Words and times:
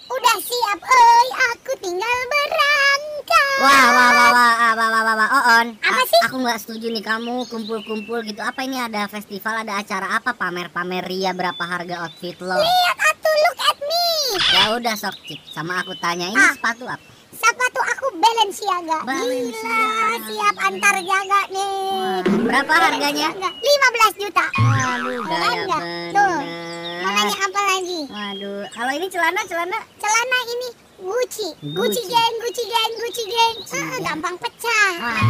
Udah 0.06 0.36
siap, 0.38 0.78
oi, 0.80 1.26
aku 1.50 1.72
tinggal 1.78 2.16
berangkat. 2.26 3.56
Wah, 3.56 3.86
wah, 3.88 4.10
wah, 4.10 4.30
wah, 4.30 4.52
ah, 4.54 4.72
wah, 4.72 4.88
wah, 4.88 5.02
wah, 5.02 5.14
wah, 5.16 5.28
Oon. 5.30 5.66
Apa 5.78 5.96
A- 5.96 6.06
sih? 6.06 6.20
Aku 6.24 6.36
nggak 6.38 6.58
setuju 6.58 6.86
nih 6.88 7.02
kamu 7.02 7.44
kumpul-kumpul 7.46 8.20
gitu. 8.22 8.40
Apa 8.40 8.62
ini 8.62 8.78
ada 8.78 9.06
festival, 9.06 9.62
ada 9.62 9.76
acara 9.76 10.14
apa? 10.14 10.32
Pamer-pamer 10.32 11.02
ria 11.02 11.32
berapa 11.32 11.58
harga 11.58 12.04
outfit 12.04 12.36
lo? 12.38 12.56
Lihat 12.56 12.98
atuh, 13.02 13.34
look 13.42 13.58
at 13.60 13.78
me. 13.80 14.06
Ya 14.52 14.64
udah 14.72 14.94
sok 14.94 15.16
cik, 15.22 15.40
sama 15.50 15.80
aku 15.80 15.96
tanya 15.96 16.28
ini 16.28 16.38
Ah. 16.38 16.52
sepatu 16.52 16.84
apa? 16.84 17.04
Sepatu 17.32 17.80
aku 17.82 17.95
Balenciaga. 18.16 18.98
Balenciaga. 19.04 19.78
Gila, 20.06 20.16
siap 20.26 20.56
antar 20.58 20.96
jaga 21.00 21.40
nih. 21.52 21.72
Wah, 21.92 22.20
berapa 22.24 22.72
harganya? 22.72 23.28
15 23.32 24.22
juta. 24.22 24.46
Waduh, 24.56 25.20
gaya 25.22 25.48
Enggak. 25.52 25.82
Tuh, 26.16 26.36
nanya 27.04 27.36
apa 27.38 27.60
lagi? 27.62 28.00
Waduh, 28.08 28.62
kalau 28.72 28.92
ini 28.94 29.06
celana, 29.06 29.40
celana 29.44 29.78
Celana 29.96 30.38
ini 30.48 30.68
Gucci. 30.96 31.48
Gucci. 31.60 31.76
Gucci 31.76 32.02
geng, 32.08 32.34
Gucci 32.40 32.64
geng, 32.64 32.92
Gucci 32.96 33.24
geng. 33.28 33.54
Gucci 33.60 33.76
Ah, 33.76 33.84
geng. 33.92 34.02
gampang 34.02 34.36
pecah. 34.40 34.90
Wah, 34.96 35.20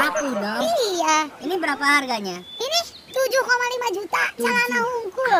rapuh 0.00 0.32
dong. 0.32 0.60
Iya. 0.64 1.16
Ini 1.44 1.54
berapa 1.60 1.84
harganya? 1.84 2.36
Ini 2.40 2.78
7,5 3.12 3.92
juta 3.92 4.22
celana 4.40 4.78
unggul. 4.80 5.36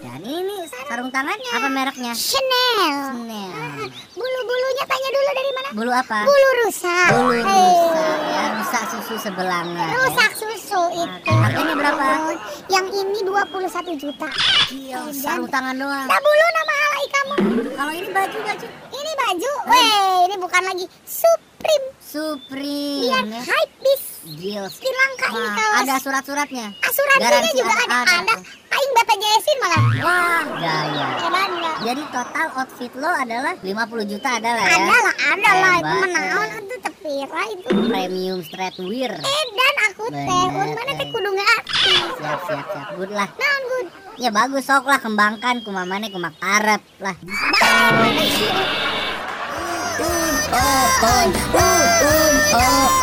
Dan 0.00 0.20
ini 0.24 0.56
sarung 0.88 1.12
tangannya 1.12 1.50
apa 1.52 1.68
mereknya? 1.68 2.12
Chanel. 2.16 2.96
Chanel. 3.20 3.52
Bulu-bulunya 4.16 4.84
tanya 4.88 5.08
dulu 5.12 5.30
dari 5.30 5.52
mana? 5.52 5.61
Bulu 5.72 5.88
apa? 5.88 6.18
Bulu 6.22 6.48
rusa. 6.60 6.96
Bulu 7.10 7.32
Eh, 7.32 7.42
rusa 7.42 8.04
ya, 8.28 8.44
rusak 8.54 8.82
susu 8.90 9.14
sebelanga. 9.18 9.80
ya. 9.82 9.96
Rusak 9.98 10.30
susu 10.34 10.80
itu. 10.94 11.32
Harganya 11.32 11.74
berapa? 11.74 12.04
Yang 12.68 12.86
ini 12.94 13.18
21 13.24 13.96
juta. 13.96 14.28
Iya, 14.68 15.00
sarung 15.14 15.48
tangan 15.48 15.72
doang. 15.74 16.06
Tak 16.06 16.20
bulu 16.20 16.46
nama 16.50 16.74
alay 16.78 17.06
kamu. 17.08 17.34
Kalau 17.72 17.92
ini 17.92 18.08
baju 18.10 18.38
baju 18.42 18.66
Ini 18.92 19.12
baju. 19.18 19.52
Weh, 19.66 20.16
ini 20.22 20.36
bukan 20.38 20.62
lagi 20.62 20.84
Supreme. 21.02 21.86
Supreme 21.98 23.02
Lihat 23.02 23.24
ya. 23.26 23.40
hype 23.42 23.74
beast. 23.80 24.06
Gils. 24.22 24.74
Di 24.76 24.86
langka 24.88 25.26
ini 25.30 25.48
kaos. 25.50 25.76
ada 25.80 25.94
surat-suratnya. 25.98 26.66
Asuransinya 26.78 27.26
garansi 27.26 27.50
juga 27.56 27.72
ada- 27.72 27.88
ada. 27.98 28.16
ada. 28.22 28.34
Jadi 31.92 32.08
total 32.08 32.48
outfit 32.56 32.92
lo 32.96 33.10
adalah 33.12 33.52
50 33.60 33.68
juta 34.08 34.40
adalah 34.40 34.64
ya. 34.64 34.80
Ada 34.80 34.96
lah, 34.96 35.14
ada 35.28 35.50
lah. 35.60 35.74
Itu 35.76 35.96
menaon 36.00 36.48
hebat. 36.48 36.64
itu 36.64 36.76
tepira 36.80 37.42
itu. 37.52 37.68
Premium 37.68 38.40
streetwear. 38.40 39.12
Eh 39.20 39.44
dan 39.52 39.76
aku 39.92 40.08
teh, 40.08 40.44
mana 40.56 40.88
teh 40.88 41.04
eh. 41.04 41.08
kudu. 41.12 41.30
Siap, 41.36 42.40
siap, 42.48 42.64
siap. 42.64 42.96
Good 42.96 43.12
lah. 43.12 43.28
Naon 43.36 43.62
good. 43.68 43.86
Ya 44.16 44.32
bagus 44.32 44.64
sok 44.64 44.88
lah 44.88 45.04
kembangkan 45.04 45.60
kumamane 45.68 46.08
kumak 46.08 46.32
arep 46.40 46.80
lah. 46.96 47.12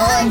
Uun, 0.02 0.26